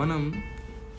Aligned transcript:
మనం 0.00 0.42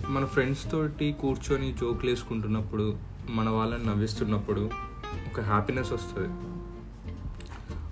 మన 0.08 0.26
ఫ్రెండ్స్ 0.26 0.72
తోటి 0.72 1.16
కూర్చొని 1.22 1.74
జోకులు 1.74 2.10
వేసుకుంటున్నప్పుడు 2.10 2.98
మన 3.30 3.50
వాళ్ళని 3.50 3.86
నవ్విస్తున్నప్పుడు 3.86 4.70
ఒక 5.32 5.42
హ్యాపీనెస్ 5.42 5.92
వస్తుంది. 5.92 6.28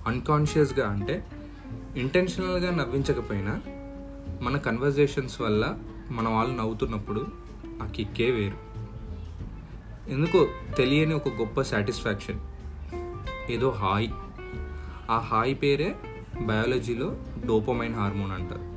అన్కాన్షియస్గా 0.08 0.90
అంటే 0.90 1.26
ఇంటెన్షనల్గా 1.96 2.76
నవ్వించకపోయినా 2.76 3.62
మన 4.42 4.58
కన్వర్జేషన్స్ 4.58 5.42
వల్ల 5.42 5.78
మన 6.12 6.30
వాళ్ళు 6.30 6.56
నవ్వుతున్నప్పుడు 6.56 7.28
ఆ 7.84 7.86
కిక్కే 7.86 8.32
వేరు. 8.32 8.58
ఎందుకో 10.10 10.48
తెలియని 10.78 11.14
ఒక 11.14 11.28
గొప్ప 11.28 11.62
సాటిస్ఫాక్షన్ 11.62 12.40
ఏదో 13.50 13.70
హాయ్ 13.70 14.10
ఆ 15.12 15.18
హాయ్ 15.18 15.56
పేరే 15.64 15.96
బయాలజీలో 16.42 17.18
డోపమైన్ 17.46 17.96
హార్మోన్ 17.96 18.32
అంటారు. 18.32 18.69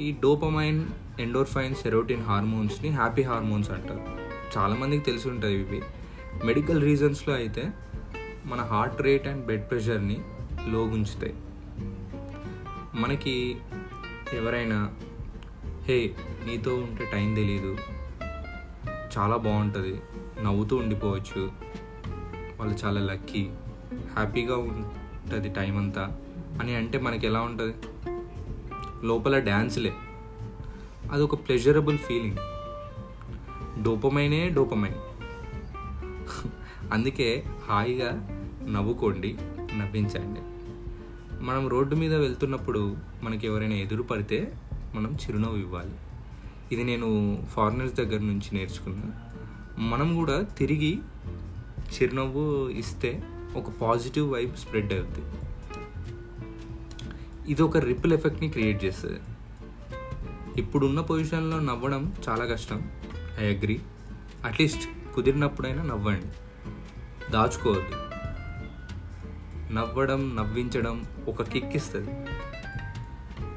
ఈ 0.00 0.12
డోపమైన్ 0.12 0.86
ఎండోర్ఫైన్ 1.20 1.74
సెరోటిన్ 1.74 2.22
హార్మోన్స్ని 2.22 2.88
హ్యాపీ 2.88 3.22
హార్మోన్స్ 3.22 3.70
అంటారు. 3.70 4.00
చాలామందికి 4.58 5.04
తెలిసి 5.04 5.28
ఉంటుంది 5.28 5.54
ఇవి. 5.54 5.82
మెడికల్ 6.44 6.82
రీజన్స్లో 6.82 7.34
అయితే 7.34 7.68
మన 8.44 8.60
హార్ట్ 8.60 9.02
రేట్ 9.02 9.28
అండ్ 9.28 9.46
బ్లడ్ 9.46 9.70
ప్రెషర్ని 9.70 10.20
లోగుంచుతాయి 10.68 11.34
మనకి 12.94 13.56
ఎవరైనా 14.32 14.94
హే 15.82 16.14
నీతో 16.46 16.74
ఉంటే 16.74 17.10
టైం 17.12 17.34
తెలీదు. 17.34 17.76
చాలా 19.18 19.36
బాగుంటుంది. 19.36 20.00
నవ్వుతూ 20.44 20.76
ఉండిపోవచ్చు. 20.76 21.50
వాళ్ళు 22.58 22.86
చాలా 22.86 23.00
లక్కీ. 23.00 23.50
హ్యాపీగా 24.16 24.56
ఉంటుంది 24.56 25.48
టైం 25.48 25.76
అంతా. 25.76 26.18
అని 26.60 26.76
అంటే 26.76 26.98
మనకి 26.98 27.26
ఎలా 27.26 27.40
ఉంటుంది? 27.40 27.74
లోపల 29.04 29.38
డ్యాన్స్లే 29.38 29.92
అదొక 31.12 31.34
ప్లెజరబుల్ 31.34 31.98
ఫీలింగ్ 31.98 32.36
డోపమైనే 33.84 34.48
డోపమైన్. 34.48 34.94
అందుకే 36.92 37.44
హాయిగా 37.68 38.28
నవ్వుకోండి 38.68 39.36
నవ్వించండి. 39.78 40.40
మనం 41.44 41.68
రోడ్డు 41.68 41.94
మీద 41.94 42.14
వెళ్తున్నప్పుడు 42.14 42.96
మనకి 43.22 43.46
ఎవరైనా 43.46 43.74
ఎదురు 43.74 44.02
పడితే 44.02 44.54
మనం 44.94 45.14
చిరునవ్వు 45.14 45.58
ఇవ్వాలి. 45.58 45.94
ఇది 46.72 46.84
నేను 46.84 47.38
ఫారినర్స్ 47.50 47.94
దగ్గర 47.94 48.20
నుంచి 48.20 48.48
నేర్చుకున్నా. 48.52 49.12
మనం 49.78 50.16
కూడా 50.16 50.42
తిరిగి 50.42 50.98
చిరునవ్వు 51.94 52.68
ఇస్తే 52.68 53.22
ఒక 53.56 53.64
పాజిటివ్ 53.82 54.32
వైబ్ 54.32 54.56
స్ప్రెడ్ 54.56 54.92
అవుతుంది 54.92 55.36
ఇది 57.48 57.62
ఒక 57.62 57.76
రిపుల్ 57.76 58.12
ఎఫెక్ట్ని 58.12 58.48
క్రియేట్ 58.48 58.84
చేస్తుంది. 58.84 59.20
ఇప్పుడున్న 60.60 61.00
పొజిషన్లో 61.00 61.60
నవ్వడం 61.60 62.14
చాలా 62.28 62.44
కష్టం. 62.44 62.90
ఐ 63.38 63.54
అగ్రి 63.54 63.80
అట్లీస్ట్ 64.44 65.14
కుదిరినప్పుడైనా 65.14 65.82
నవ్వండి. 65.82 66.26
దాచుకోవద్దు. 67.32 67.96
నవ్వడం 69.74 70.36
నవ్వించడం 70.36 71.04
ఒక 71.28 71.42
కిక్ 71.42 71.76
ఇస్తుంది. 71.76 72.10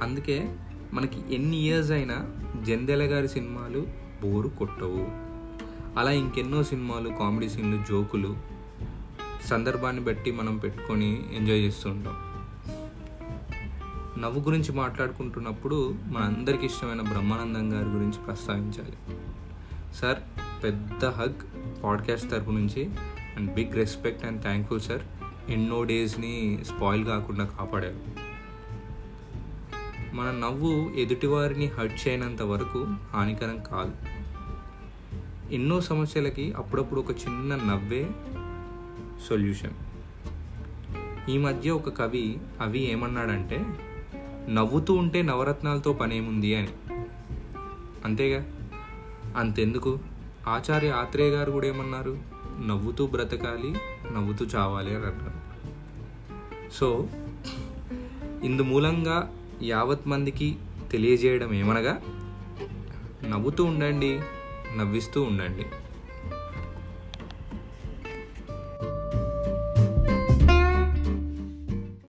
అందుకే 0.01 0.55
మనకి 0.93 1.35
ఎన్ని 1.35 1.57
ఇయర్స్ 1.57 1.91
అయినా 1.91 2.27
జందెల 2.61 3.03
గారి 3.03 3.27
సినిమాలు 3.27 3.87
బోరు 4.21 4.47
కొట్టవు. 4.47 5.07
అలా 5.99 6.11
ఇంకెన్నో 6.11 6.63
సినిమాలు 6.63 7.09
కామెడీ 7.09 7.49
సీన్లు 7.49 7.83
జోకులు 7.89 8.37
సందర్భాన్ని 9.45 10.01
బట్టి 10.01 10.31
మనం 10.31 10.57
పెట్టుకొని 10.57 11.23
ఎంజాయ్ 11.33 11.59
చేస్తుంటాం 11.59 12.28
నవ్వు 14.19 14.41
గురించి 14.41 14.71
మాట్లాడుకుంటున్నప్పుడు 14.71 15.95
మన 16.07 16.23
అందరికి 16.23 16.65
ఇష్టమైన 16.65 17.01
బ్రహ్మానందం 17.01 17.73
గారి 17.73 17.89
గురించి 17.89 18.17
ప్రస్తావించాలి. 18.27 18.93
సార్ 19.95 20.17
పెద్ద 20.63 21.05
హగ్ 21.05 21.33
పాడ్కాస్ట్ 21.83 22.31
తరపు 22.31 22.51
నుంచి 22.51 22.89
and 23.37 23.53
big 23.53 23.73
respect 23.73 24.25
and 24.25 24.41
thankful 24.41 24.79
sir 24.79 25.01
ఎన్నో 25.51 25.83
డేస్ని 25.83 26.59
స్పాయిల్ 26.65 27.05
కాకుండా 27.05 27.45
కాపాడారు. 27.45 27.99
మన 30.15 30.31
నవ్వు 30.31 30.91
ఎదుటివారిని 30.95 31.65
హర్ట్ 31.65 32.07
చేయనంత 32.07 32.41
వరకు 32.41 32.87
హానికరం 33.13 33.63
కాదు. 33.71 33.93
ఎన్నో 35.53 35.81
సమస్యలకి 35.81 36.53
అప్పుడప్పుడు 36.53 36.99
ఒక 36.99 37.11
చిన్న 37.11 37.55
నవ్వే 37.55 38.09
సొల్యూషన్. 39.29 39.73
ఈ 41.29 41.37
మధ్య 41.37 41.69
ఒక 41.69 41.97
కవి 41.97 42.37
అవి 42.61 42.91
ఏమన్నాడంటే 42.91 43.65
నవ్వుతూ 44.49 44.93
ఉంటే 44.93 45.21
నవరత్నాలతో 45.21 45.93
పనేముంది 45.93 46.55
అని. 46.55 46.67
అంతేగా? 48.05 48.45
అంతెందుకు? 49.37 49.99
ఆచార్య 50.47 50.89
ఆత్రేయ 50.89 51.29
గారు 51.29 51.51
కూడా 51.51 51.67
ఏమన్నారు? 51.67 52.19
నవ్వుతూ 52.67 53.07
బ్రతకాలి 53.07 53.75
నవ్వుతూ 54.13 54.45
చావాలి 54.45 54.95
అని 54.95 55.05
అన్నారు. 55.05 55.39
సో 56.73 57.07
ఇందు 58.43 58.61
మూలంగా 58.61 59.35
యావత్ 59.63 60.07
మందికి 60.07 60.57
తెలియజేయడం 60.91 61.53
ఏమనగా 61.53 62.01
నవ్వుతూ 63.29 63.65
ఉండండి 63.65 64.19
నవ్విస్తూ 64.77 65.21
ఉండండి. 65.21 65.65